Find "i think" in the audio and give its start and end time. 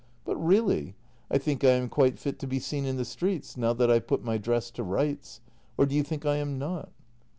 1.29-1.63